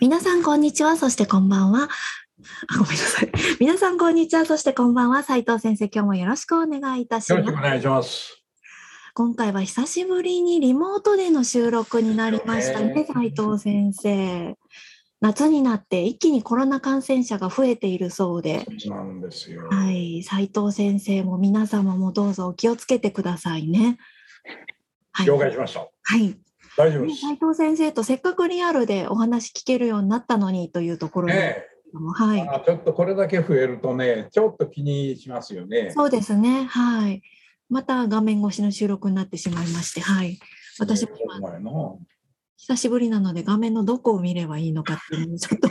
[0.00, 0.96] 皆さんこんにちは。
[0.96, 1.88] そしてこんばんは。
[2.68, 3.32] あごめんなさい。
[3.58, 4.44] 皆さんこんにちは。
[4.46, 5.24] そしてこんばんは。
[5.24, 7.46] 斉藤先生今日もよろしくお願いいたしよます。
[7.50, 8.44] ろしくお願いします。
[9.14, 14.54] 今回は久しぶりにリモートでの収録になりましたね、斉藤先生。
[15.20, 23.98] 夏になって一気にコロナ感染者が増えているそうで、そうなんですよ、はい、斉藤先生も皆様もどうぞお気をつけてくださいね。
[25.10, 25.80] はい、了解しました。
[25.80, 26.38] はい、
[26.78, 31.66] 大丈夫です斉藤先生とせっかくリアルでお話聞けるようになったのにというところで
[32.14, 37.22] はい、あちょっとこれだけ増えるとねちょっと気にしますよねそうですね、はい。
[37.70, 40.38] また画面越しの収録になってしまいまして、はい。
[40.78, 41.96] 私も今
[42.58, 45.70] 久しぶりなので画面のどこを見ればいいのかっていうのにちょっと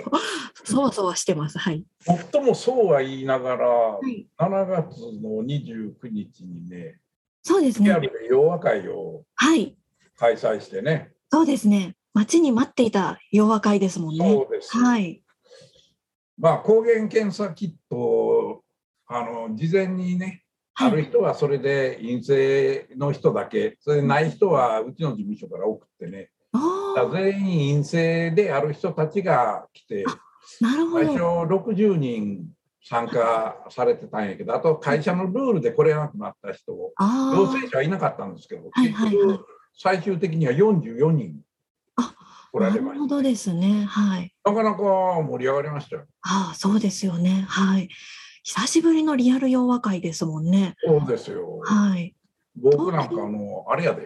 [0.64, 1.60] そわそわしてます。
[1.60, 1.86] はい。
[2.02, 3.68] 最もそうは言いながら、
[4.08, 6.98] い7月の29日にね
[7.44, 7.90] そうですね。
[7.90, 9.78] リアルで洋和会をはい。
[10.18, 11.96] 開催してねそうですね。
[12.14, 14.32] 待ちに待っていた洋和会ですもんね。
[14.32, 15.22] そうです、はい。
[16.38, 18.62] まあ抗原検査キットを
[19.08, 30.06] あの事前にねある人はそれで陰性の人だけ、それでない人はうちの事務所から送ってね、ああ、全員陰性である人たちが来て、
[30.62, 31.44] なるほ最初ど。
[31.44, 32.46] 60人
[32.84, 41.40] 参加されてたんやけど、あと会社のルールで来れなくなった人、あ陽性者はいなかったんですけど、はいはいはい結局最終的には44人
[41.96, 42.14] あ
[42.52, 42.82] 来あ、られました。
[42.88, 43.86] なるほどですね。
[43.86, 44.34] はい。
[44.44, 46.06] なかなか盛り上がりましたよ。
[46.24, 47.46] ああ、そうですよね。
[47.48, 47.90] はい。
[48.44, 50.76] 久しぶりのリアル洋和会ですもんね。
[50.84, 51.60] そうですよ。
[51.64, 52.16] はい。
[52.56, 54.04] 僕なんかあの、あれやで、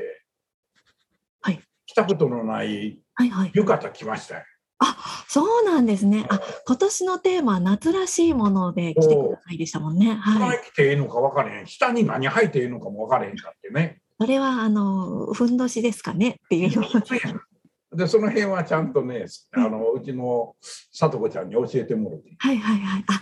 [1.42, 3.52] はい来たことのないはいはい。
[3.54, 4.44] 浴衣着ましたよ。
[4.80, 6.26] あ、そうなんですね。
[6.30, 10.16] あ、今年のテーマは夏らしいもので来てくださいでしたもんね。
[10.16, 10.62] はい。
[10.74, 11.68] 着ていいのか分からへん。
[11.68, 14.02] 下に何履いていいのかも分からへんかってね。
[14.22, 17.02] それは、あの、ふんどしですかねっていうような。
[17.98, 20.56] で、その辺はちゃんとね、あの、うちの
[20.92, 22.36] 里子ちゃんに教えてもらって。
[22.38, 23.06] はいはいはい。
[23.08, 23.20] あ、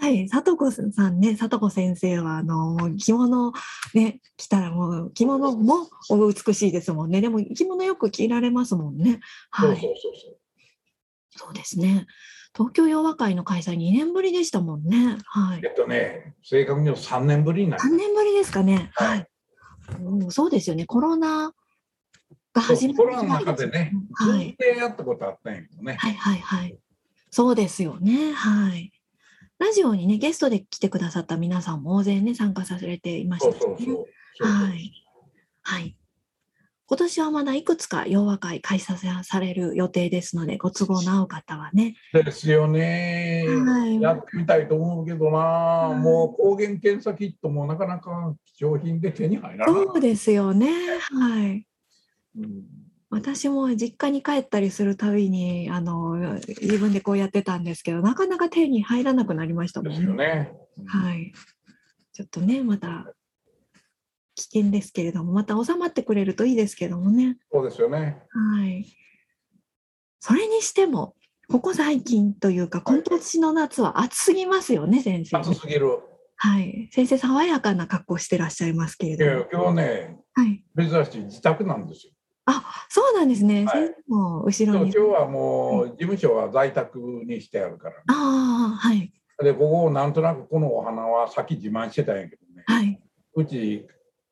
[0.00, 0.28] はい。
[0.28, 3.52] 里子さんね、里子先生は、あの、着物
[3.94, 7.20] ね、着たらもう、着物もお美しいですもんね。
[7.20, 9.20] でも、着物よく着られますもんね。
[9.52, 9.76] はい。
[9.76, 10.38] そうそうそうそう。
[11.46, 12.08] そうですね。
[12.56, 15.18] 東京洋和会の開催2年ぶりでしたもんね。
[15.26, 15.68] はいえ。
[15.68, 18.90] っとね、正確に言うと3年ぶりになり3年ぶりですかね。
[18.94, 19.28] はい。
[20.00, 20.86] うんそうですよね。
[20.86, 21.52] コロナ
[22.52, 25.94] が始まコロナの中でね、ずはいやったことあったんやけどね。
[25.94, 26.78] はいはいはい。
[27.30, 28.32] そうですよね。
[28.32, 28.92] はい。
[29.58, 33.60] ラジオにね、ゲストで来てくださった皆さんも大勢ね、参加されていましたね。
[33.60, 34.06] そうそう。
[34.36, 34.92] そうはい。
[35.62, 35.96] はい。
[36.86, 41.94] 今年はまだいくつか洋和会開催される予定ですので、ご都合の合う方はね。
[42.12, 43.44] ですよね。
[43.46, 49.84] はいやってみたいと思うけどな、うんもう抗原検査キットもなかなか貴重品で手に入らない。
[49.86, 50.68] そうですよね。
[50.98, 51.66] はい。
[52.38, 52.64] うん
[53.10, 60.08] 私も実家に帰ったりするたびにあの自分でこうやってたんですけどなかなか手に入らなくなりましたもですんね。
[60.10, 60.52] よね。
[60.86, 61.32] はい。
[62.12, 63.14] ちょっとねまた
[64.34, 67.38] 危険ですけれどもまた収まってくれるといいですけどもね。
[67.52, 68.22] そうですよね。
[68.30, 68.86] はい。
[70.20, 71.14] それにしても
[71.48, 75.36] ここ最近というか今年の夏は暑すぎますよね先生。
[75.38, 76.00] 暑すぎる。
[76.36, 76.88] はい。
[76.92, 79.46] 先生爽やかな格好してらっしゃいますけれいやども。
[79.52, 80.64] 今日ね、はい。
[80.76, 82.12] 珍しい自宅なんですよ。
[82.46, 83.64] あそうなんですね。
[83.64, 84.90] はい先生も後今ろに。
[84.90, 87.96] 日はもう事務所は在宅にしてあるから。
[88.08, 89.12] ああはい
[89.42, 92.62] で、ここなんとなくこのお花はさっき自慢してたんやけどね。
[92.66, 93.00] はい。
[93.34, 93.86] うち、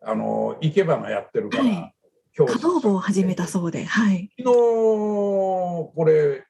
[0.05, 1.95] あの、生け花やってるから、はい
[2.35, 4.31] 今華道部を始めたそうで、はい。
[4.39, 6.47] 昨日、これ、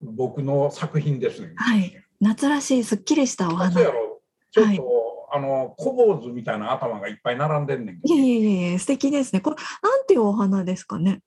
[0.00, 1.52] 僕の作品ですね。
[1.56, 2.02] はい。
[2.18, 3.70] 夏らしいすっきりしたお花。
[3.70, 9.42] ちょっと、あの、小坊主みたいな頭がいっぱい並んでんねんいやいやいや、素敵ですね。
[9.42, 11.20] これ、なんていうお花ですかね？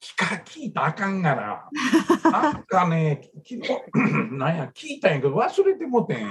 [0.00, 2.30] 聞か聞いたらあかんがな。
[2.30, 3.60] なんかね、昨日、
[4.38, 6.28] なんや、聞いたんやけど、忘れてもてん。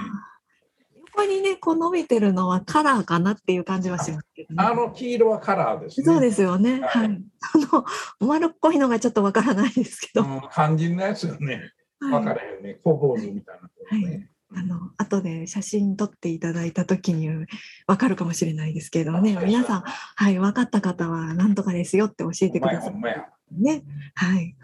[1.16, 4.62] 横にね、こう伸びてるのはカラーかなっていう感じはしますけどね。
[4.62, 6.06] あの黄色はカラーですね。
[6.06, 6.80] そうですよね。
[6.80, 7.10] ははいい。
[7.10, 7.84] あの、
[8.28, 10.22] 丸っこいのがちょっとわからないですけど。
[10.22, 11.72] うん肝心なやつよね。
[12.00, 12.38] わかはい。
[12.38, 12.78] らへんね。
[12.84, 14.30] 小坊主みたいな子ね。
[14.54, 17.28] あの、後で写真撮っていただいたときに
[17.86, 19.36] わかるかもしれないですけどね。
[19.44, 22.94] 皆さん、はい、分かった方は何とかですよって教えてください
[23.52, 23.82] ね。
[24.14, 24.56] はい。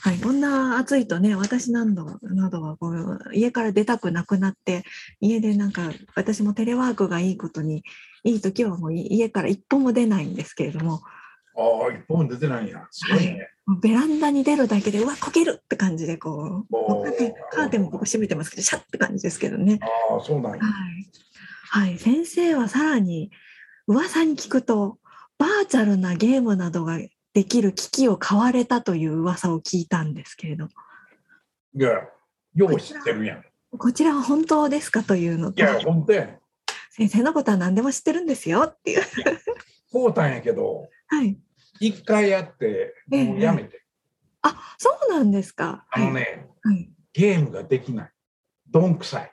[0.00, 4.84] はい、こんな暑いとね、私などなどはこう家から出たくなくなって、
[5.20, 7.82] 家でなんか私もテレワークがいいことに、
[8.24, 11.02] いい時はもう家から一歩も出ないんですけれども。
[11.56, 12.86] ああ、一歩も出てないんや。
[12.90, 13.50] すごいね。
[13.66, 16.74] はい、ベランダに出るだけで、うわ、こけるって感じで、こう、
[17.50, 19.80] カーテンもここ閉めてますけど、シャッって感じですけどね。
[20.10, 20.60] ああ、そうなんや。
[20.60, 21.10] はい。
[21.70, 23.30] はい、先生はさらに
[23.88, 24.98] 噂に聞くと、
[25.38, 26.98] バーチャルなゲームなどが
[27.34, 30.68] できる機器を買われたという噂を聞いたんですけれど。
[31.74, 31.90] いや、
[32.54, 33.44] よう知ってるやん。
[33.76, 35.62] こちらは本当ですかというのと。
[35.62, 36.38] いや、本当や
[36.90, 39.02] 先生のことは何でも知ってるんですよっていう。
[39.92, 41.38] こうたんやけど、はい。
[41.80, 43.82] 一回やって、もうやめて、ええ。
[44.42, 45.86] あ、そうなんですか。
[45.90, 48.12] あのね、はい、ゲームができない。
[48.68, 49.32] どんくさい。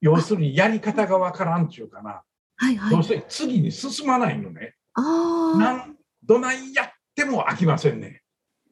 [0.00, 2.22] 要するにやり方がわからんちゅうかな。
[2.56, 2.96] はいはい。
[2.96, 4.74] 要するに次に進まないのね。
[4.94, 5.86] ああ。
[6.22, 8.22] どないやっても飽きませんね。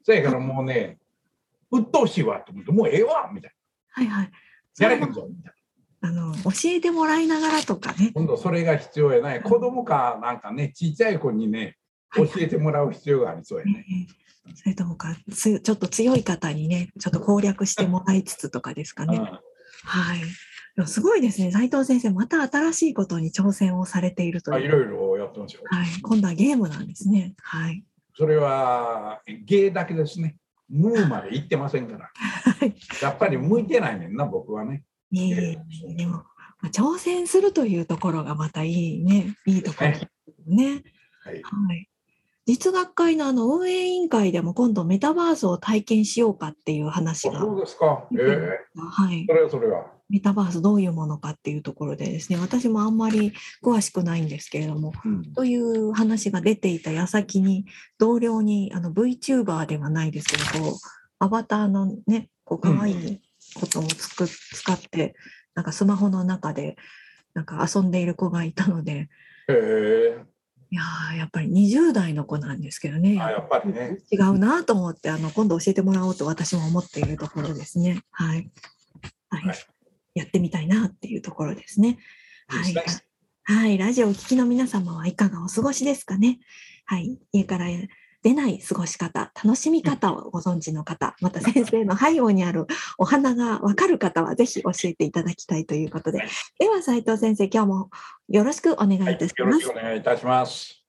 [0.02, 0.98] そやからもうね、
[1.70, 3.54] 鬱陶しいわと思って、もうええわみたい
[3.96, 4.04] な。
[4.04, 4.30] はいはい。
[4.78, 5.52] やれへんぞみたいな。
[6.04, 8.10] あの教えてもらいながらとかね。
[8.12, 9.42] 今度それが必要やない。
[9.42, 11.76] 子供かなんかね、ちっちゃい子にね、
[12.14, 13.86] 教えてもらう必要がありそうやね。
[14.56, 19.18] それともかちょっと強い方にね、ちょっと攻略してもらいつつとかですかね。
[19.84, 20.86] はい。
[20.86, 21.52] すごいですね。
[21.52, 24.66] 斉藤先生、また新しいことに挑戦をされているという。
[24.66, 25.62] いろいろやってますよ。
[25.66, 25.86] はい。
[26.02, 27.34] 今度はゲームなんですね。
[27.38, 27.84] はい。
[28.14, 30.36] それはゲーだけですね。
[30.68, 32.10] ムーまで行ってませんから。
[33.02, 34.84] やっぱり向いてないねんな、僕はね。
[35.10, 35.58] いえ
[35.96, 36.24] でも、
[36.72, 39.90] 挑戦するというところがまたいいね、いいところ
[40.46, 40.82] ね。
[41.24, 41.88] はい、はい
[42.44, 47.38] 実学会のあの運営委員会でも今度メタバースを体験しようかっていう話が。
[47.38, 48.08] そうですか。
[48.12, 49.24] ええー、はい。
[49.28, 49.86] それはそれは。
[50.12, 53.32] メタバースどういうものかっていうところでですね、私もあんまり
[53.64, 57.64] 詳しくないんですけれども、うん、という話が出ていた矢先に、
[57.98, 60.74] 同僚にあの VTuber ではないですけど、こう
[61.18, 63.20] アバターのね、こう可愛い
[63.54, 65.14] ことをつく、うん、使って、
[65.54, 66.76] なんかスマホの中で
[67.32, 69.08] なんか遊んでいる子がいたので、
[69.48, 70.82] いや
[71.16, 73.18] やっぱり20代の子なんですけどね。
[73.18, 73.98] あやっぱりね。
[74.10, 78.02] 違うなと思って、あの、今度教えてもらおうと私も思っているところですね。
[78.10, 78.50] はい。
[79.30, 79.46] はい。
[79.46, 79.56] はい、
[80.14, 81.98] やってみたいなっていうところですね。
[82.48, 82.74] はい。
[83.44, 83.78] はい。
[83.78, 86.38] ラジオをお聞きの皆様はいかがお過ごしですかね。
[86.84, 87.18] はい。
[87.32, 87.66] 家から
[88.22, 92.66] 出ない過ごし方、楽しみ方をご存知の方、 また先生の背後にある
[92.98, 96.24] お花がわかる方はぜひ教えていただきたいということで。
[96.58, 97.90] では斉藤先生、今日も
[98.28, 99.42] よろしくお願いいたします。
[99.42, 100.81] はい、よろしくお願いいたします。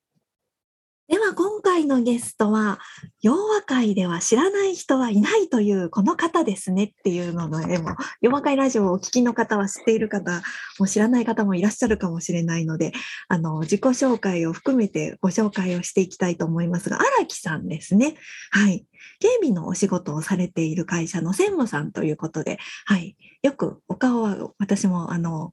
[1.10, 2.80] では今回のゲストは、
[3.22, 7.90] 洋和会では知らない人はいないというこの方ですねっていうのでも、
[8.22, 10.42] 洋和会ラジオをお聞きの方は知っている方、
[10.80, 12.94] も知らない方もいらっしゃるかもしれないので、
[13.28, 18.16] あの、自己紹介を含めてご紹介をしていきたいと思いますが、荒木さんですね。
[18.52, 18.86] はい。
[19.20, 23.18] 警備のお仕事をされている会社の専務さんということで、はい。
[23.42, 25.52] よくお顔は私も、あの、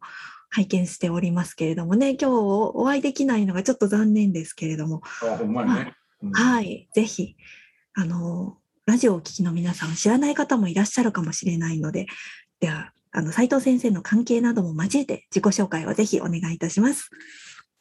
[0.51, 7.37] 拝見しておりますけれどもね、今日お会いできないのがちょっと残念ですけれども、あほんまねうん、はい、ぜひ、
[7.95, 12.07] あの、ラジオをお聞きの皆さん、知らない方もいらっしゃるかもしれないので、
[12.59, 17.11] では、あの、斉藤先生の関係なども交えて自己紹介をぜひお願いいたします。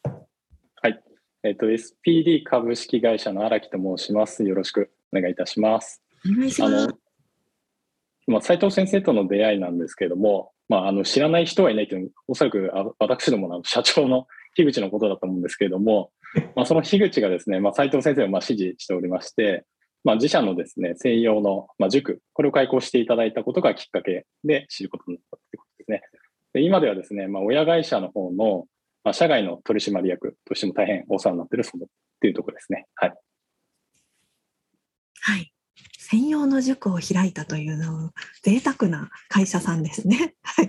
[0.03, 1.03] はい。
[1.43, 4.43] えっ、ー、と、SPD 株式会社の荒木と申します。
[4.43, 6.01] よろしくお願いいたします。
[6.25, 6.89] お願いします。
[8.27, 16.11] まあ、斉藤先生との出会いなんですけれども、まあ、あの知らない人はいないというおそらく私どもの社長の樋口のことだと思うんですけれども、
[16.55, 19.65] まあ、その樋口がですね、まあ、斉藤先生をまあ指示しておりまして、
[20.03, 26.01] まあ、自社のですね、専用のまあ塾、これを開講していただいたことがきっかけで知ることになったということですね。
[26.53, 28.67] で今ではですね、まあ、親会社の方の、
[29.03, 31.87] まあ、社外の取締役としても大変お世話になっているそのっ
[32.21, 32.85] ていうところですね。
[32.95, 33.13] はい。
[35.21, 35.51] はい。
[36.09, 38.11] 専用の塾を開いたというの
[38.41, 40.33] 贅沢な会社さんですね。
[40.41, 40.67] はい。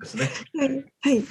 [0.00, 0.30] ですね。
[0.58, 0.68] はい。
[1.00, 1.24] はい。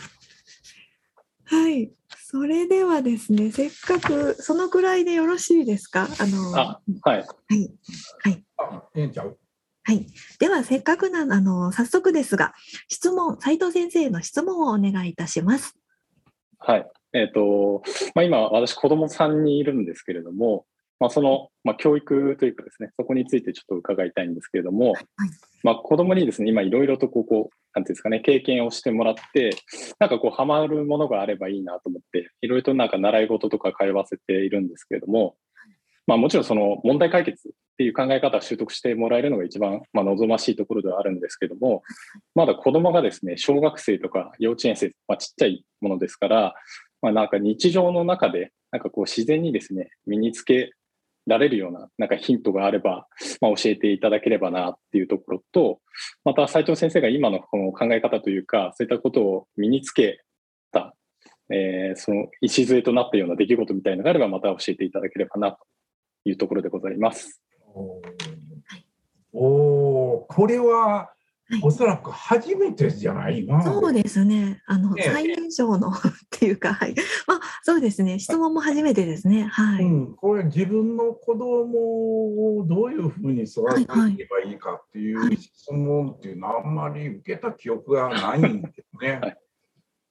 [1.46, 1.92] はい。
[2.20, 6.08] それではですね、せっかくそのくらいでよろしいですか？
[6.20, 6.56] あの。
[6.56, 7.18] あはい。
[7.18, 7.74] はい。
[8.20, 8.44] はい。
[9.84, 10.06] はい。
[10.40, 12.54] では、せっかくな、あの、早速ですが、
[12.88, 15.76] 質問、斉藤先生の質問をお願いいたします。
[16.60, 16.88] はい。
[17.14, 17.82] えっ、ー、と、
[18.14, 20.66] まあ、今、私、子供さんにいるんですけれども、
[21.02, 25.04] まあ、その、まあ、教育というかですね、そこについてちょっと伺いたいんですけれども、はい、
[25.64, 29.50] まあ、子供にですね、今いろいろとこう、こう、なんていうんですかね、経験をしてもらって、
[29.98, 35.36] なんかこう、ハマるものがあればいいなと思って、いろいろとなんか習い事とか通わせているんですけれども、
[36.06, 41.82] まあ、もちろんその問題解決っていう考え方を習得してもらえるのが一番、まあ、望ましいところではあるんですけども、
[42.36, 46.54] まだ子供がですね、小学生とか幼稚園生、まあ、ちっちゃいものですから、
[47.02, 50.72] まあ、なんか日常の中で、なんかこう自然にですね、身につけ
[51.28, 53.08] られるようななんかヒントがあれば、
[53.42, 55.80] まあ、教えていただければなっていうところと、
[56.24, 60.24] また斉藤先生が今のこの考え方というか、そういったことを身につけ
[60.72, 60.96] た、
[61.52, 65.58] えー、その礎となったような出来事みたいなのがあれば、また教えていただければなと
[66.26, 67.42] いうところでございます。
[69.34, 69.46] お
[70.16, 71.14] お、これは
[71.62, 73.46] おそらく初めてじゃない？
[73.64, 74.62] そうですね。
[74.68, 75.94] あの、ね、最年少の っ
[76.30, 76.96] ていうか、はい。
[77.28, 78.20] まあ、そうですね。
[78.20, 79.44] 質問も初めてですね。
[79.44, 79.84] はい。
[79.84, 83.86] うん、これ自分の子供をどういうふうに育ててい
[84.18, 89.20] けばいいかっていう質問っていうのはあんまり受けた記憶がないんですね。
[89.22, 89.38] はい、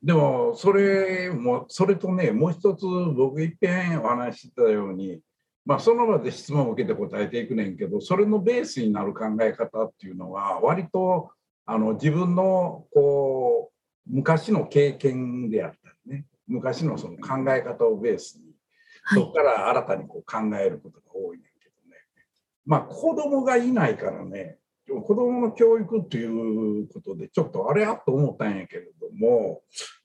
[0.03, 2.85] でも、それも、それとね、もう一つ
[3.17, 5.21] 僕一遍お話ししたように、
[5.67, 11.31] まあ、その場で質問を受けて答えていくねんけどそれのベースになる考え方っていうのは割と
[11.67, 18.45] あの自分のこう昔の経験であったりね昔のその考え方をベースに
[19.15, 21.97] そこから新たにこう考えることが多いねんけどね。
[22.67, 29.63] まあ子供がいないからね子供の教育っていうことでちょっとあれやと思ったんやけれども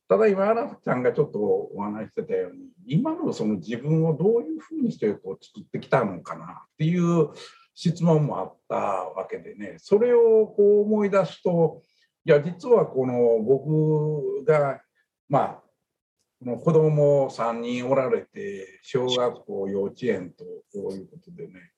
[0.07, 6.47] ただ今、新ちゃんがちょっとお話してたように、今のその自分をどういうふうにしてこう作ってきたのかなっ
[6.77, 7.29] ていう
[7.74, 11.81] 質問もあったわけでね、それをこう思い出すと、
[12.24, 14.81] いや、実はこの僕が、
[15.27, 15.63] まあ、
[16.39, 21.71] この子供3人おられて、小学校、幼稚園とこういうことでね、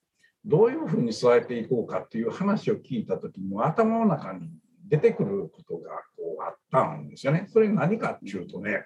[0.44, 4.50] どういうふうに育てていこうかっていう話を聞いた時も頭の中に
[4.88, 7.48] 出てくることがこうあったんですよね。
[7.50, 8.86] それ何かっていうとね、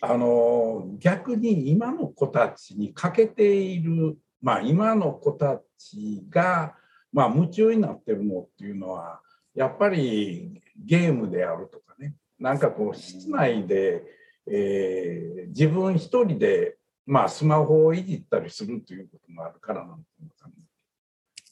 [0.00, 6.74] あの逆に今の子たちに欠けている、まあ、今の子たちが、
[7.12, 9.20] まあ、夢中になってるのっていうのは
[9.54, 14.02] やっぱりゲームであるとかねなんかこう室内で、
[14.50, 20.63] えー、自分一人で、まあ、スマホをいじったりするということもあるからなんていうのかな。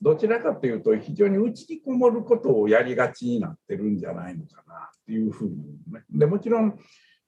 [0.03, 5.57] どちらかというと非常に内にこもることをやりがちになってるんじゃないのかなっていうふうに
[5.93, 6.03] ね。
[6.11, 6.77] でもちろん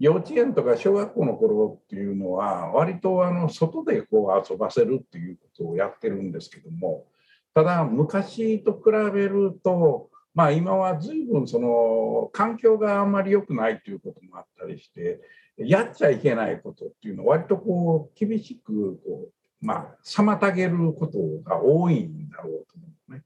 [0.00, 7.07] 幼稚園とか小学校の頃っていうのは割とあの外でこう遊ばせるっていうことをやってるんですけども
[7.54, 15.21] ただ昔と比べるとまあ今は随分その環境があんまり良くないということもあったりして
[15.57, 23.23] やっちゃいけないことっていうのは割とこう厳しくこうまあ、妨げることが多いんだろうと思うね。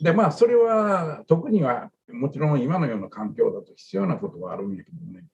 [0.00, 5.24] で、まあ、それは特にはもちろん今のような環境だと必要なことはあるんやけどね、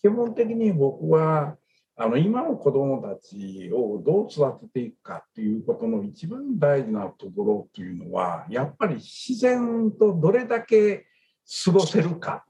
[0.00, 1.56] 基本的に僕は
[1.96, 11.06] あの今の子どもたちをどう育てていくかっていうことの一番大事なところというのはやっぱり自然とどれだけ
[11.64, 12.44] 過ごせるか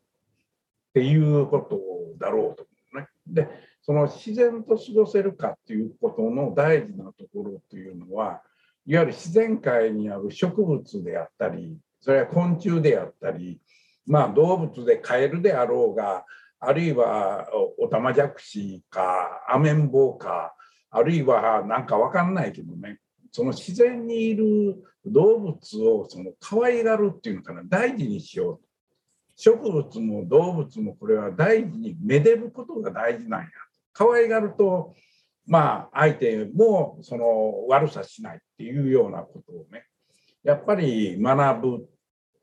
[0.90, 1.80] っていうこと
[2.24, 3.08] だろうと思うね。
[3.26, 3.48] で
[3.90, 8.40] その自然と過ごせるかっていうことの大事なところというのは
[8.86, 13.58] いわゆる自然界にある植物であったりそれは昆虫であったり
[14.06, 16.24] まあ動物でカエルであろうが
[16.60, 17.48] あるいは
[17.80, 20.54] オタマジャクシかアメンボウか
[20.92, 23.00] あるいはなんか分かんないけどね
[23.32, 28.70] その自然にいる動物をその可愛がるっていうのかな大事にしようと。
[29.34, 33.48] 植物も動物もこれは大事にめでることが大事なんや。
[33.92, 34.94] 可愛がると
[35.46, 39.84] まあ相手もその悪さしないっていうようなことをね
[40.42, 41.88] やっぱり学ぶ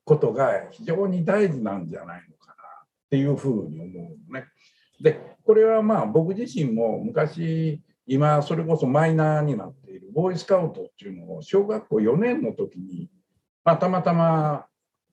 [0.03, 4.47] ことが非常に大事なんじゃないのかなっていうふうに思うのね。
[5.01, 13.09] でこれはまあ僕自身も昔今それこそマイナーになっているボーイスカウトっていうのを小学校4年の時に、
[13.63, 14.65] まあ、たまたま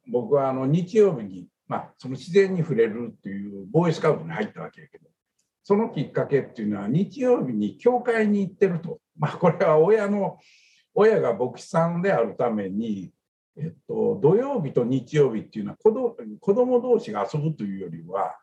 [0.06, 5.04] 僕はあの日曜日に、まあ、その自然に触れるっていうボーイスカウトに入ったわけやけど
[5.64, 10.38] そのきっかけっていうのは日曜日に教会に行ってると、 まあ、これは親の
[10.94, 13.10] 親が牧師さんであるために、
[13.56, 18.36] えっと、土曜日と日曜日っていうのは子ど子供同士が遊ぶというよりは、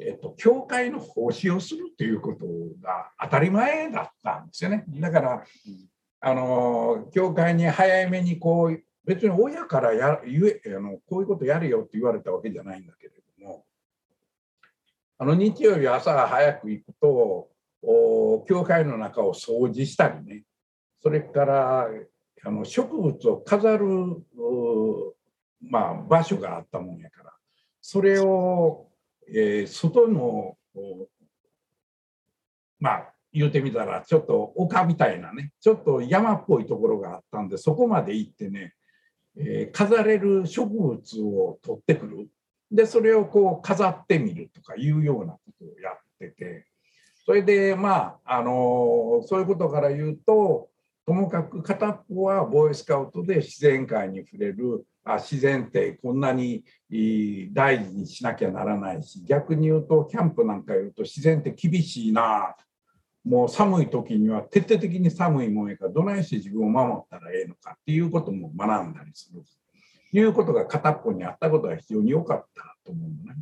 [0.00, 2.46] えっと、教会の奉仕をするということ
[2.80, 4.84] が当たり前だったんですよね。
[4.88, 5.44] だから
[6.20, 13.21] あの教会に早めにこう別に親からや言えあのこういうことやるよって言われたわけじゃないんだけれど
[15.22, 17.48] あの日曜日朝早く行くと
[18.48, 20.42] 教会の中を掃除したりね。
[21.00, 21.86] それから
[22.44, 23.86] あの植物を飾る、
[25.60, 27.32] まあ、場所があったもんやから。
[27.80, 28.88] それを、
[29.28, 30.56] えー、外の
[32.80, 35.52] まあ言うてみたらちょっと丘みたいなね。
[35.60, 38.74] ちょっと山っぽいところがあったんでそこまで行ってね、
[39.36, 42.28] えー、飾れる植物を取ってくる。
[42.72, 46.66] でそれをこう飾ってみるとかいうようなことをやってて。
[47.24, 50.68] それでまああのそういうことから言うと
[51.06, 54.84] ともかく片っぽはボーイスカウトで自然界に触れる。
[55.04, 56.62] あ自然ってこんなに
[57.52, 62.54] 大事にしなきゃならないし逆に言うとキャンプなんか言うと自然って厳しいな。
[63.24, 69.42] もう寒い時には徹底的に寒いもんやからどないして自分を守ったらええのかっていうことも学んだりする。
[70.12, 73.40] いうことが片っぽにあったことが非常に良かったと思うのね。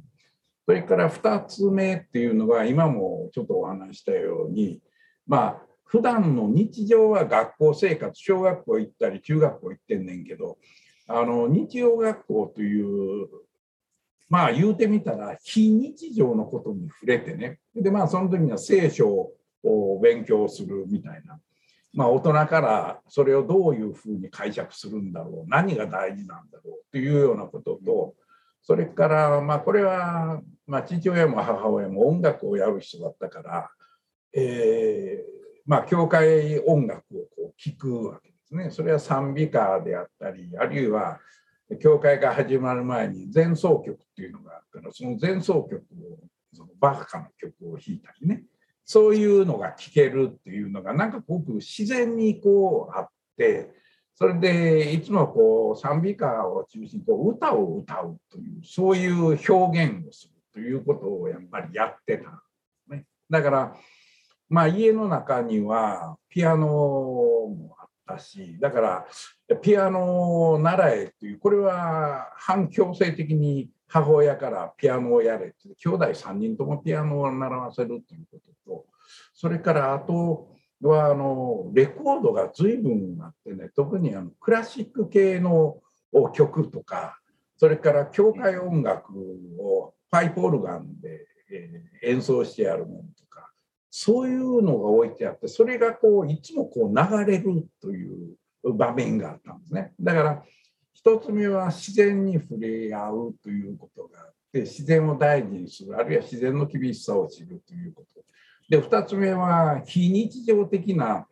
[0.67, 4.81] それから2つ目っていうのが今もちょっとお話したように
[5.27, 10.59] まあ普段の日常は学校生活小学校行ったり中学校行ってんねんけど
[11.09, 13.27] あの日曜学校という
[14.29, 19.09] まあ言うてみたら非日常のことに触れてねでまあその時には聖書
[19.65, 21.41] を勉強するみたいな
[21.93, 28.15] まあ大人からそれをどういうふうに解釈するんだろう何が大事なんだろうというようなことと
[28.63, 33.71] それからまあこれはまあ父親も母親も音楽をやる人だったから、
[34.33, 38.71] えー、まあ教会音楽をこう聴くわけですね。
[38.71, 41.19] それは賛美歌であったり、あるいは
[41.81, 46.19] 教会が始まる前に前奏曲っていうのがあったら、その前奏曲を、
[46.53, 48.45] そのバッハの曲を弾いたりね、
[48.91, 53.71] そういうのが聴けるっていうのが、なんかごく自然にこうあって、
[54.17, 62.43] それでいつもこう賛美歌を中心にこう歌を歌うという、そういう表現をするということをやっぱりやってた。
[62.89, 63.77] ね、だから、
[64.49, 69.07] まあ家の中にはピアノもあったしだから
[69.63, 78.87] ピアノを習えっていうこれは反強制的に母親からピアノをやれって兄弟3人ともピアノを習わせるということと
[79.35, 80.49] それからあと
[80.81, 85.79] はあのレコードが随分あってね特にあのクラシック系の
[86.33, 87.19] 曲とか
[87.57, 89.13] それから教会音楽
[89.59, 91.27] をパイプオルガンで
[92.03, 93.51] 演奏してやるものとか
[93.91, 99.93] そういうのが置いてあってそれがこういつもこう流れるという場面があったんですね。
[100.01, 100.43] だから
[101.03, 108.21] 一つ目は自然に触れ合うということがあって自然を大事にするあるいは自然の厳しさを知るということ
[108.69, 111.27] で2つ目は非日常的な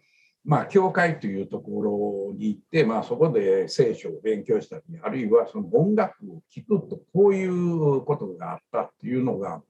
[0.44, 9.60] まあ、教会というところに行って、まあ、そこで聖書を勉強したりあるいはその音楽を聴くとこういうことがあったっていうのが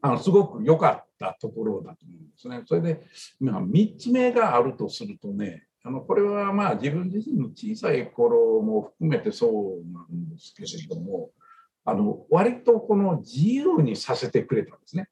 [0.00, 2.62] あのすごく良かったところだと思うんですね。
[2.64, 3.02] それで、
[3.38, 11.30] まあ、3つ目があるとするとねあのこれはまあ自分自身の小さい頃も含めてそうなんですけれども
[11.84, 15.08] あの割とこの自由にさせてくれたんですね。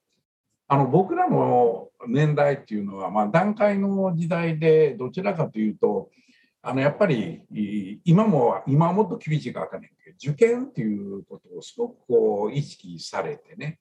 [0.67, 6.11] あの僕らの年代っていうのは、まあ、段階の時代でどちらかというと
[6.61, 7.43] あのやっぱり
[8.05, 13.79] 今も今はもっと厳しいか分かんないけど受験っていうことをすごくこう意識されてね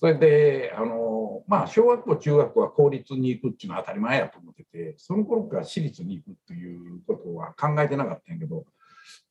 [0.00, 8.64] それで、あの、まあ、小学校、中学校は公立に行くっていうのは当たり前やと思ってて、その頃から私立に行くということは考えてなかったんやけど、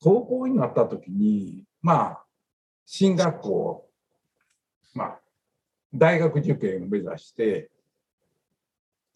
[0.00, 2.24] 高校になった時に、まあ、
[2.86, 3.88] 進学校、
[4.94, 5.20] まあ、
[5.92, 7.70] 大学受験を目指して、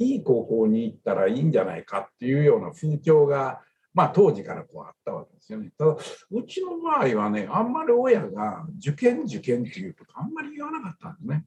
[0.01, 3.61] いい高校に行ったらいいんじゃないかっていうような風潮が
[3.95, 5.71] まあ当時からこうあったわけですよね。
[5.79, 11.45] ただうちの場合はねあんまり親が受験受験っていうことあんまり言わなかったんですね。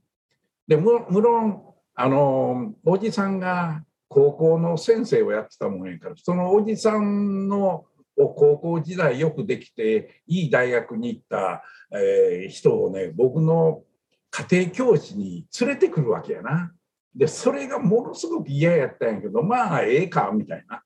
[0.68, 13.84] で無論あのおじさんが高校の先生をやってたもんやからそのおじさんの高校時代よくできていい大学に行った、えー、人をね僕の
[14.32, 16.72] 家庭教師に連れてくるわけやな。
[17.16, 20.84] でそれがものすごく嫌やったんやけどまあええかみたいな。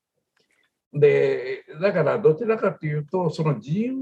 [0.93, 3.93] でだからどちらかというとその自由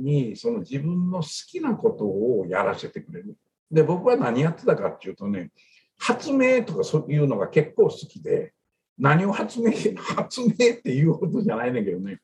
[0.00, 3.36] にその自分の好きなことをやらせてくれる。
[3.70, 5.50] で僕は何やってたかっていうとね
[5.98, 8.52] 発明とかそういうのが結構好きで
[8.98, 10.52] 何を発明発明っ
[10.82, 12.20] ていうほどじゃないんだけどね、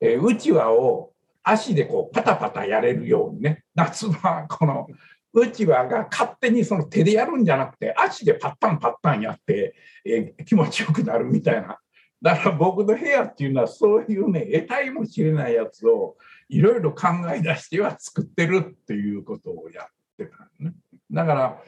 [0.00, 4.88] え、うちわを足でこうパタパタやれるようにね夏場この
[5.32, 11.78] うちわが勝手にその手でやるんじゃなくて足でパッタンパッタンやって、えー、気持ちよくなるみたいな
[12.26, 16.16] だから僕の部屋っていうのはそういうね得体もしれないやつを
[16.48, 19.86] いろいろ考え出しては作ってるっていうことをやっ
[20.18, 20.72] てたね。
[21.08, 21.62] だから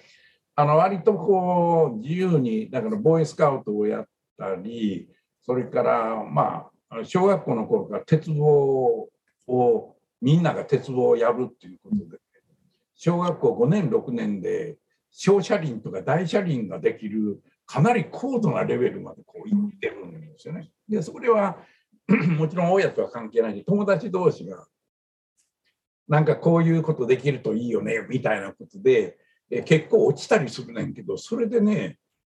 [0.56, 5.08] あの割とこう自由にだからボーイスカウトをやったり
[5.46, 9.08] それからまあ小学校の頃から鉄棒
[9.46, 12.18] をみんなが鉄棒をやるっていうことで
[12.96, 14.76] 小学校5年6年で
[15.12, 20.70] 小車輪とか大車輪ができるかなり高度なレベルまでこう行ってるんですよね。
[20.88, 21.58] でそれは
[22.08, 24.66] もちろん親とは関係ないし友達同士が
[26.08, 29.18] なんかこういうことできるといいよねみたいなことで
[29.50, 31.98] え結構落ちたりするねんけどそれでね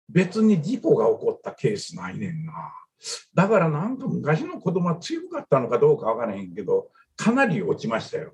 [0.09, 2.53] 別に事故が起こったケースないねんな。
[3.33, 8.33] だからなんか昔の子供は強かったのかどうかわからへんけど、かなり落ちましたよ。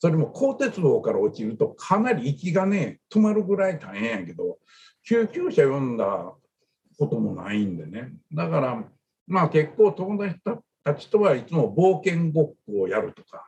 [0.00, 4.58] それも高鉄道から落ちるとかなり息がね、止まるぐらい大変やけど、
[5.06, 6.32] 救急車呼んだ
[6.98, 8.14] こともないんでね。
[8.32, 8.84] だから、
[9.26, 10.40] まあ結構友達
[10.82, 13.46] たちとはいつも冒険ごっこをやるとか。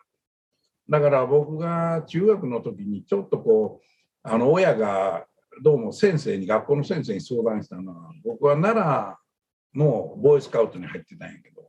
[0.91, 3.87] だから僕が中学の時にちょっとこう、
[4.23, 5.25] あの親が
[5.63, 8.77] どうも先生に、学校の先生に相談したのは、僕は奈
[9.75, 11.63] 良のボーイスカウトに入ってたんやけど、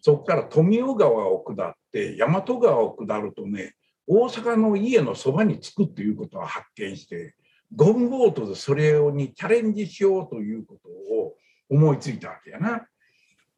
[0.00, 3.74] そこから富生川を下って、大和川を下るとね、
[4.06, 7.34] 大阪の家のそばに着くっていうことを発見して、
[7.74, 11.34] ゴムボートでそれにチャレンジしようということを
[11.70, 12.86] 思いついたわけやな。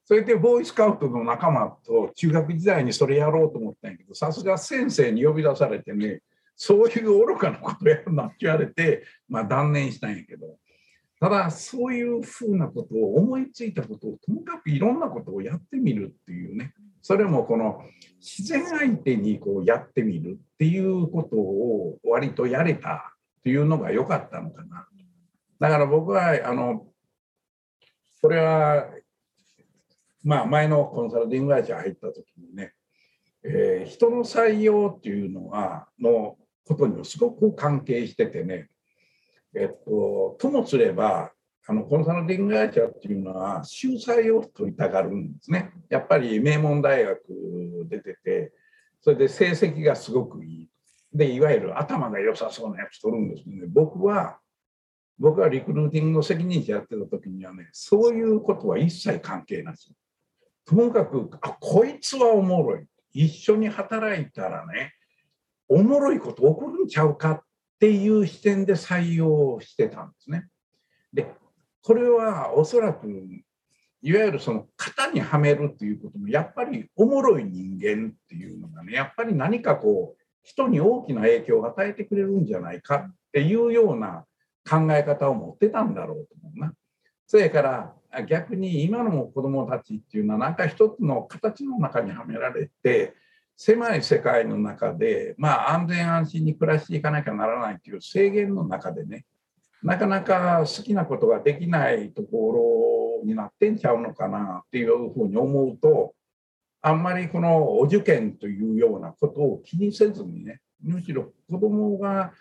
[0.06, 6.20] それでボーイスカウトの仲間と中学時代にそれやろうと思ったんやけど、さすが先生に呼び出されてね、
[6.56, 10.58] そういう愚かなことやるなって言われて、まあ、断念したんやけど、
[11.18, 17.82] ただそういうふうなことを思いついたことをともかくいろんなことをやってみるっていうね、それもこの
[18.18, 24.88] 自然相手にこうやってみるっていうことを割とやれたっていうのが良かったのかな。
[25.60, 26.86] だから僕はあの
[28.22, 28.86] これは
[30.22, 32.72] まあ前のコンサルティング会社入った時にね、
[33.44, 38.70] えー、人の採用っていうのはのことにもすごく関係しててね、
[39.54, 41.33] えっと、ともすれば、
[41.66, 45.72] あのコンサルティング会社っていうのは、秀才を取りたがるんですね。
[45.88, 47.20] やっぱり名門大学
[47.88, 48.52] 出てて、
[49.00, 50.68] それで成績がすごくいい。
[51.12, 54.38] で、いわゆる頭が良さそうなやつ取るんですけどね、僕は、
[55.18, 59.90] 僕はリクルーティングの責任者やってた時にはね、そういうことは一切関係なし。
[60.66, 62.86] ともかく、あ、こいつはおもろい。
[63.12, 64.92] 一緒に働いたらね、
[65.68, 67.40] おもろいこと起こるんちゃうかっ
[67.78, 70.48] ていう視点で採用してたんですね。
[71.12, 71.32] で、
[71.84, 73.06] これはおそらく、
[74.00, 84.24] いわゆるその型にはめるっていうことも、やっぱりおもろい人間っていうのがね、やっぱり何かこう、人に大きな影響を与えてくれるんじゃないかっていうような
[84.68, 86.72] 考え方を持ってたんだろうと思うな。
[87.26, 87.94] それから
[88.26, 93.14] 逆に今の子どもたちっていうのはなんか一つの形の中にはめられて
[93.56, 99.24] 狭い世界の中で、まあ、安全安心に暮らしていかなきゃならないという制限の中でね
[99.84, 106.14] なかなか好きなことができないところになってんちゃうのかなっていうふうに思うと
[106.80, 112.32] あんまりこのお受験というようなことを気にせずにねむしろ子どもが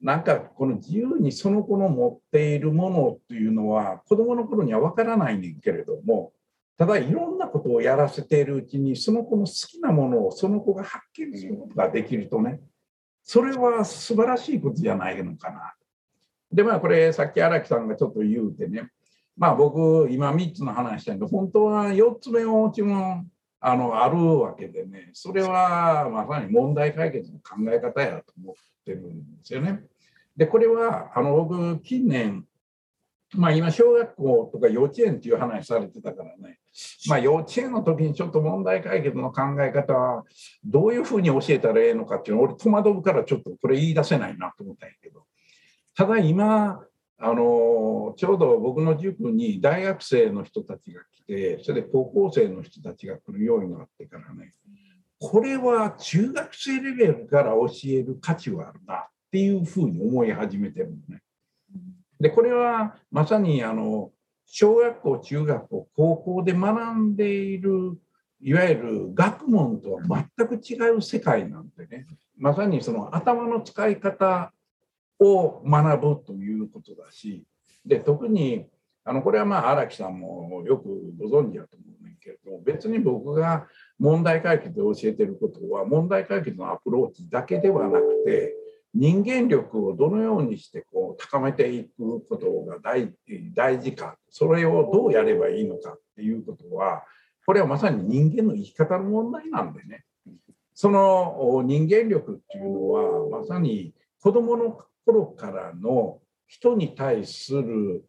[0.00, 6.32] なんかこの自由にその子の持っているものっていうのは子どもの頃には分からないねんけれども
[6.78, 12.60] ただいろんなことをやらせているうちにその子の好きなものをその子が発見することができるとね
[13.24, 15.74] それは素晴らしいことじゃないのかな。
[16.52, 18.90] でまあこれさっき荒木さんがちょっと言うてね。
[19.36, 23.24] まあ僕今3つの話したけど本当は4つ目のうちも
[23.60, 25.10] あのあるわけでね。
[25.14, 29.80] それはまさに問題解決の考え方やと思ってるんですよね。
[30.36, 32.44] でこれはあの僕近年
[33.34, 36.58] まあ今小学校とか幼稚園っていう話されてたからね。
[37.06, 40.24] まあ、幼稚園の時にちょっと問題解決の考え方は
[40.64, 44.94] どういうふうに教えたらええのかっていうの俺戸惑うからちょっとこれ言い出せないなと思ったんや。
[45.94, 46.82] ただ今
[47.18, 54.54] あのちょうど僕の塾に大学生の人たちが来てそれで高校生の人たちが来るようになってからね
[55.18, 61.22] これは中学生レベルから教える価値はあるなっていうふうに思い始めてるのね。
[62.18, 64.10] でこれはまさにあの
[64.46, 67.98] 小学校、中学校、高校で学んでいる
[68.40, 70.02] いわゆる学問とは
[70.36, 74.52] 全く違う世界なんでねまさにその頭の使い方
[75.22, 77.44] を学ぶということだし
[77.86, 78.66] で特に
[79.04, 83.66] あのこれはまあ荒木さんもよくご存知だと思うんだけれど別に僕が
[83.98, 88.54] 問題解決で教えてることは問題解決のアプローチだけではなくて
[88.94, 93.12] 人間力をどのようにしてこう高めていくことが大
[93.54, 97.02] 大事かそれをどうやればいいのかっていうことは
[97.46, 100.04] これはまさに人間の生き方の問題なんでね。
[100.74, 108.04] その人間力っていうのはまさに子どもの頃からの人に対する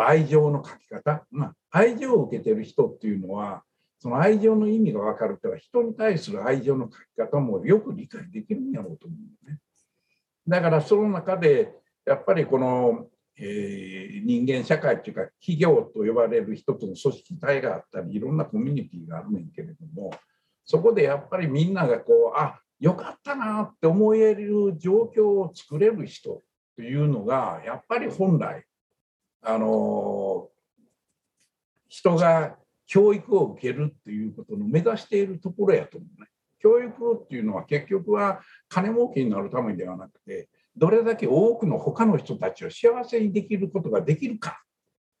[0.00, 3.62] 愛情の書き方、まあ、愛情を受けてる人っていうのは
[3.98, 6.90] その愛情の意味が分かるから人に対する愛情の書
[7.26, 9.58] き方もよく理解できるんやろうと思うね。
[10.46, 11.74] だからその中で
[12.06, 20.10] やっぱりこの、えー、人間社会っていうか企業と呼ばれる一つの組織体があったりいろんなコミュニティがあるねんけれども
[20.64, 26.42] そこでやっぱりみんながこうあよかったなって思える状況を作れる人
[26.76, 28.64] というのがやっぱり本来
[29.42, 30.48] あの
[31.88, 36.28] 人が教育を受けるっていうことの目指しているところやと思うね。
[36.60, 44.62] 教育っていうのは結局は金儲けになるためではなくてどれだけ多くの他の人たちを幸せにできることができるか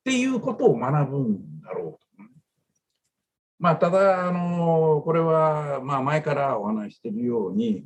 [0.00, 2.07] っていうことを学ぶんだろうと。
[3.58, 7.84] まあ、ただあのこれはまあ前からお話しているように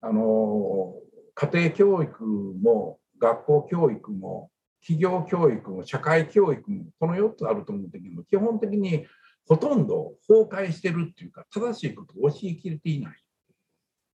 [0.00, 0.94] あの
[1.34, 9.06] 家庭教育も学校教育も企業教育も社会教育もこの4つあると思うんだけど基本的に
[9.48, 13.16] ほとんど崩壊してるっていうか正しいことを教えきれていない。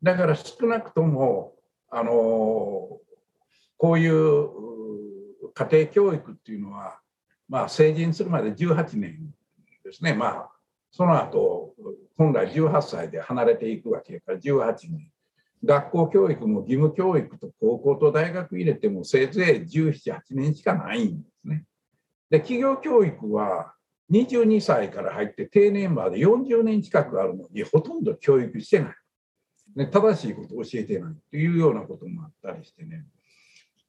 [0.02, 1.56] だから少なくとも
[1.92, 4.50] あのこういう
[5.54, 7.00] 家庭教育っていうのは、
[7.50, 9.34] まあ、成人するまで18年
[9.84, 10.14] ですね。
[10.14, 10.59] まあ
[10.92, 11.74] その後
[12.18, 15.12] 本来18歳で離れていくわけやから18年
[15.64, 21.66] 学校教育も義務教育と高校と大学入れてもせいぜい17、8年しかないんですね。
[22.30, 23.74] で、企業教育は
[24.12, 28.94] 22歳から入って定年まで40年近くあるのにほとんど教育してない。
[29.76, 33.06] ね、正しいことを教えてないというようなこともあったりしてね。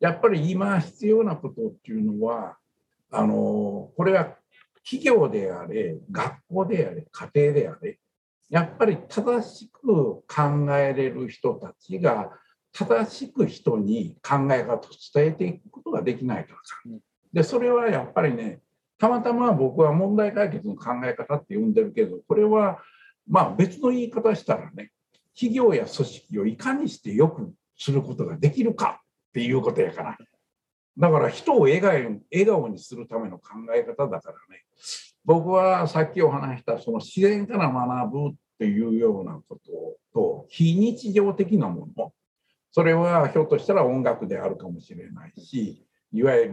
[0.00, 2.58] やっぱり今必要なことっていうのは、
[3.10, 4.36] あの、これは
[4.84, 7.98] 企業であれ、学校であれ、家庭であれ、
[8.50, 12.32] やっぱり正しく考えれる人たちが
[12.72, 14.80] 正しく人に考え方を
[15.14, 16.60] 伝えていくことができないとか
[17.32, 18.60] でそれはやっぱりね
[18.98, 22.80] たまたま僕は問題解決の考え方って呼んでるけどこれは
[23.28, 24.90] まあ別の言い方したらね
[25.34, 30.18] 企業や組織をいかにしてよくすることができるかっていうことやから
[31.00, 31.92] だから人を笑顔
[32.30, 34.64] 笑顔にするための考え方だからね。
[35.24, 39.60] 僕はさっきお話したその自然から学ぶっていうようなこと
[40.12, 42.12] と非日常的なもの。
[42.70, 46.48] それはひょっとしたら音楽であるかもしれないしいわゆ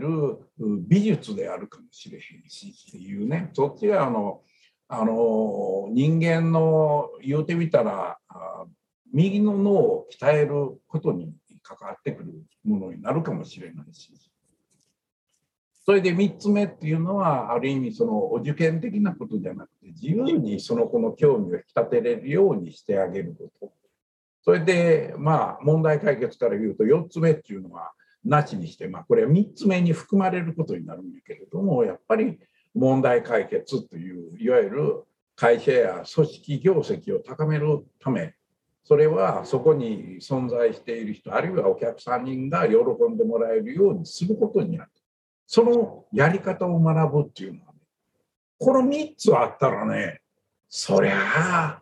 [0.57, 3.49] る美術であるかもしれへんしっていうね。
[3.53, 4.43] そっちがあの
[4.87, 8.17] あの人間の言うてみたら
[9.11, 12.31] 右の脳を鍛えることに関わってくる
[12.63, 14.09] ものになるかもしれないし。
[15.87, 23.71] それで3つ目っていうのはある意味そのお受験的なことじゃなくて自由にその子の興味を引き立てれるようにしてあげること
[24.43, 27.93] それでまあ問題解決から言うと4つ目っていうのは
[28.25, 32.37] なしにしてまあこれは3つ目に含まれることになるんだけれどもやっぱり
[32.75, 35.03] 問題解決といういわゆる
[35.37, 38.33] 会社や組織業績を高めるため
[38.83, 42.75] それはそこに存在している人あるいはお客さんが喜
[43.09, 44.91] んでもらえるようにすることになる。
[45.47, 47.79] そのやり方を学ぶっていうのはね、
[48.59, 50.19] この3つあったらね、
[50.67, 51.81] そりゃあ、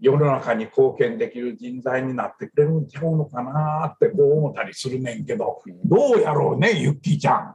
[0.00, 7.54] 世の中に貢献できる人材になってくれるんちゃうのかなってこう思ったりするねんけど、どうやろうね、ゆっきーちゃん。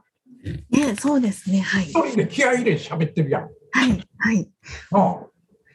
[0.70, 1.84] ね、そうですね、はい。
[1.84, 3.42] 一人で気合い入れて喋ってるやん。
[3.42, 3.48] は
[3.86, 4.50] い、はい。
[4.92, 5.26] うん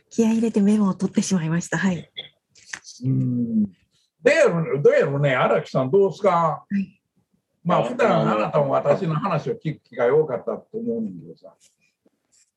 [0.10, 1.78] 気合い入れてメモを取ってしまいました。
[1.78, 2.12] はい。
[3.06, 3.64] うん。
[3.64, 3.70] ど
[4.26, 6.66] うやろうどうやろうね、荒木さんどうですか？
[6.70, 7.01] はい
[7.64, 11.54] まあ普段あなたも私の話を聞く機会多かったと思うんだけどさ。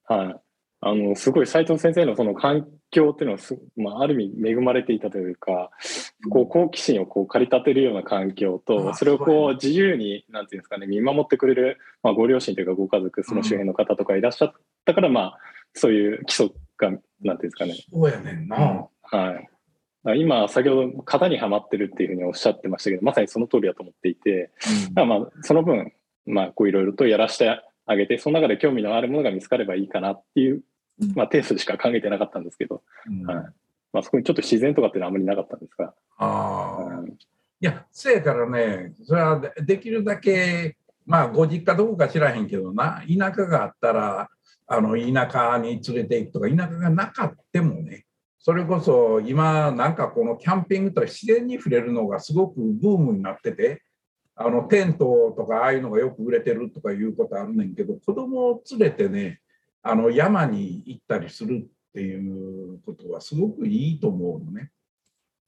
[0.07, 0.41] はい。
[0.87, 5.71] あの、すごい斉藤先生のその環境っていうのはす、まあ、ある意味恵まれていたというか、
[6.31, 14.53] こう、好奇心をこう駆り立てるような環境と、あそれをこう、自由に、なんていうんですかね、見守ってくれる、まあ、ご両親というかご家族、その周辺の方とかいらっしゃっ
[14.85, 15.39] たから、まあ、
[15.73, 18.87] そういう基礎が、なんていうんですかね、そうやねんな。
[19.03, 19.49] はい。
[20.17, 24.51] 今、先ほど型にはまってるっていうふうにおっしゃってましたけど、まさにその通りだと思っていて、
[24.91, 25.93] だからまあ、その分、
[26.27, 30.63] まあ、こういろいろとやらせてあげて、その中で興味のあるものが見つかればいいかなっていう、
[31.15, 33.27] まあ、テースでしか考えてなかったんですけど、うん。
[33.27, 33.37] はい。
[33.93, 36.99] まあ、そこにちょっと自然とかっていうのはあまりなかったんですが、ああ。
[36.99, 37.09] うん。
[37.09, 37.15] い
[37.61, 44.29] や、せやからね、それはでできるだけ、まあ、ご実家どこか知らへんけどな、田舎があったら、
[44.67, 48.05] あの田舎に連れて行くとか、田舎がなかってもね、
[48.47, 53.83] それこそ今、なんかこのキャンピングと自然に触れるのがすごくブームになってて、
[54.37, 59.41] あのテントとかああいうのがよく売れてるとかいうことあるねんけど、子供を連れてね、
[59.83, 64.71] あの山に行ったりするっていうことはすごくいいと思うのね。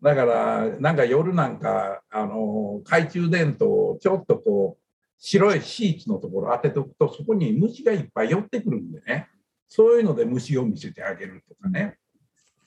[0.01, 4.83] だから、なんか夜なんか、あの懐中電灯をちょっとこう、
[5.19, 9.29] 白いシーツのところ当てておくと、そこに虫がいっぱい寄ってくるんでね、
[9.69, 11.99] そういうので虫を見せてあげるとかね。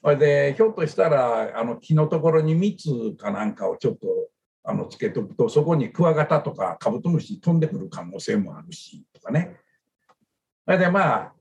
[0.02, 4.08] それで、ひょっとしたら、あの木のところに蜜かなんかをちょっと
[4.64, 9.58] あのつけておくと、そこにクワガタとかカブトムシ飛んでくる可能性もあるし、とかね。
[10.66, 11.34] それでまあ、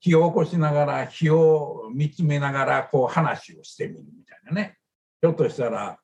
[0.00, 4.78] 火を起こしながら、火を見つめながら、こう話をしてみるみたいなね。
[5.20, 5.98] ひょっとしたら、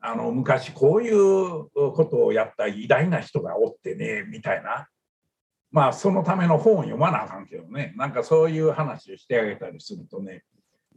[0.00, 4.88] あの昔こういうことをやった偉大な人がおってね、みたいな。
[5.70, 10.44] まあそのための本を読まなあかんけどねなんかそういう話をしてあげたりするとね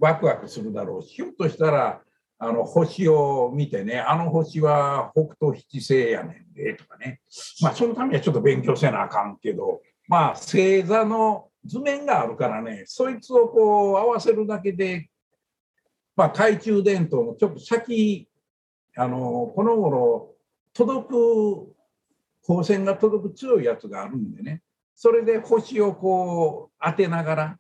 [0.02, 2.02] ワクワクするだろうしひょっとしたら
[2.40, 7.22] あの星を見てねあの星は北斗七星やねんでとかね。
[7.62, 15.08] まあそのためにはちょっと勉強せなあかんけどまあ星座の図面があるからねそいつをこう合わせるだけで
[16.16, 18.28] まあ懐中電灯のちょっと先
[18.98, 20.32] あのこの頃
[20.74, 21.76] 届く
[22.42, 24.64] 光線が届く強いやつがあるんでね。
[24.96, 27.58] それで星をこう当てながら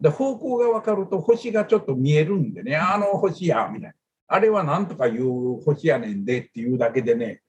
[0.00, 2.76] で方向が分かると星がちょっと見えるんでね。
[2.76, 3.94] あの星やみたいな。
[4.28, 7.42] あれは何とかいう星やねんでっていうだけでね。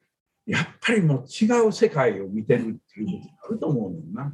[0.46, 4.34] やっぱりもう違う世界を見てるっていうことあると思うねんな。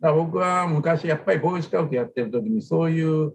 [0.00, 3.34] だ僕は昔やっぱりボーイスカウトやってる時にそういう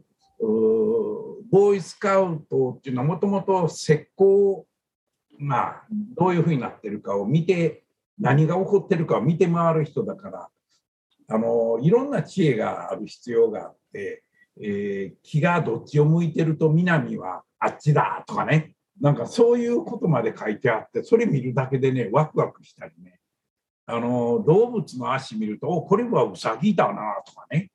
[1.50, 4.64] ボーイスカウトっていうのはもともと石膏
[5.40, 5.84] が
[6.18, 7.84] どういうふうになってるかを見て
[8.20, 10.50] 何が起こってるかを見て回る人だから
[11.30, 14.24] あのいろんな知恵がある必要があって、
[14.62, 18.74] えー、気がどっちを向いてると南はあっちだとかね。
[19.00, 23.20] なんかそういうことまで書いてあってそれ見るだけでねワクワクしたりね。
[23.86, 27.70] あの動物の足見るとおこれはウサギだなとかね。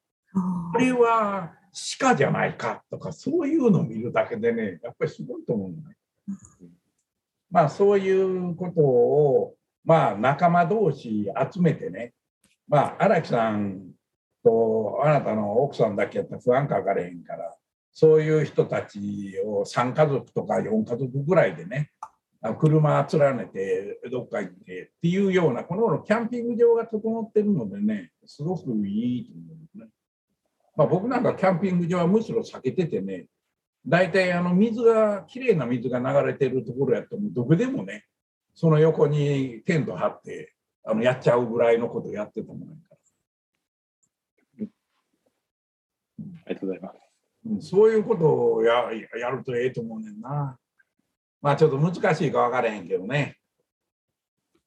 [0.72, 1.52] これは
[2.00, 5.76] 鹿じゃないかとかそういうのを見るだけでねやっぱりすごいと思うね。
[7.50, 12.14] まあそういうことをまあ仲間同士集めてね
[12.68, 13.92] まあ荒木さん
[14.44, 17.54] とあなたの奥さんだけやったら不安かかれへんから
[17.92, 21.90] そういう人たちを3家族とか4家族ぐらいでね
[22.58, 29.86] 車連ねてどっか行ってっていうようなこのキャンピング場が整ってるのでねすごくいいと思うんですね。
[30.74, 33.26] まあ、僕なんかキャンピング場はむしろ避けててね
[33.86, 38.06] 大体あの水がきれいな水が流れてるところやともどこでもね
[38.54, 44.66] その横にテント張ってあのやっちゃうぐらいのことやってたもんから。
[46.46, 47.68] ありがとうございます。
[47.68, 50.58] そういうことをややるとええと思うねんな。
[51.40, 53.38] まあちょっと難しいか分からへんけどね。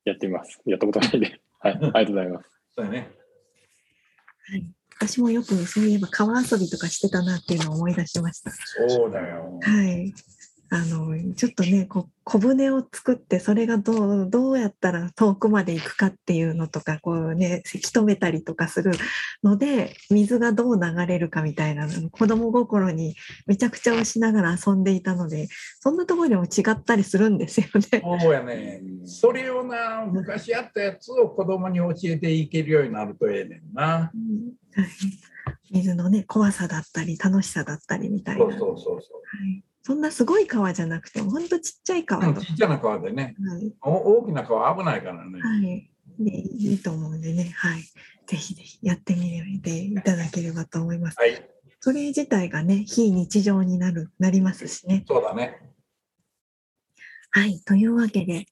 [0.03, 0.61] やってみます。
[0.65, 1.39] やったことないで。
[1.59, 2.49] はい、ありがとうございます。
[2.75, 3.11] そうね。
[4.47, 8.51] はい私もよくそういえば川遊びとかしてたなっていうのを思い出しました。
[8.87, 9.59] そうだよ。
[9.61, 10.13] はい。
[10.69, 18.93] あのちょっとねこ小舟を作ってそれがどうどうやったら遠くまで行くかっていうのとかこうねせき止めたりとかする
[19.43, 25.49] ので水がどう流れるかみたいな子供心にめちゃくちゃ押しながら遊んでいたので
[25.79, 28.01] そんなところでも違ったりするんですよね。
[28.19, 28.81] そうやね。
[29.05, 34.11] それをな昔やったやつを子供に教えていけるようになるとええねんな。
[34.13, 34.89] うんはい、
[35.71, 38.45] 水のね怖さだったり楽しさだったりみたいな。
[38.45, 38.95] そうそうそうそう。
[38.95, 42.41] はいそんなすごい川じゃなくて、ほんとちっちゃい川と。
[42.41, 45.39] ちっちゃな川でね、はい、大きな川危ないからね。
[45.39, 45.91] はい。
[46.17, 47.83] でいいと思うんでね、はい。
[48.25, 51.19] ぜひぜひやってみていただければと思います。
[51.19, 51.39] はい。
[51.81, 55.05] それ自体がね、非日常になる、なりますしね。
[55.07, 55.61] そうだね。
[57.29, 57.59] はい。
[57.59, 58.47] というわけで、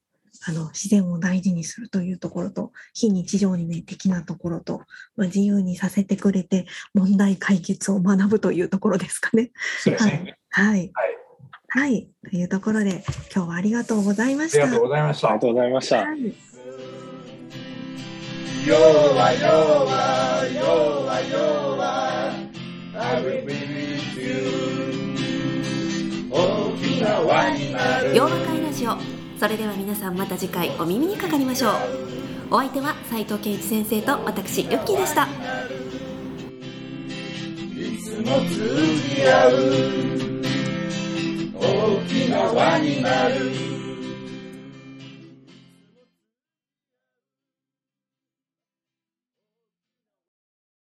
[0.48, 4.82] あの自然を大事にするというところと非日常にね的なところと、
[5.16, 9.52] まあ、自由にさせてくれて問題解決を学ぶというところですかね。
[9.86, 11.23] はい、はい、はい
[11.76, 14.62] はい、というところで今日はありがとうございました。
[14.62, 15.30] ありがとうございました。
[15.30, 15.98] ありがとうございました。
[15.98, 16.20] はい。
[18.68, 19.50] よはよ
[19.90, 20.62] はよ
[21.08, 21.40] はよ
[21.80, 22.32] は
[22.94, 24.34] I will be with you.
[28.46, 28.96] 会ラジオ。
[29.40, 31.74] それでは皆さんまた次回お耳にかかりましょう。
[32.52, 35.28] お相手は斉藤圭一先生と私ユッキーでした。
[37.74, 39.48] いつも通じ合
[40.20, 40.23] う
[41.64, 43.73] 大きな輪になる。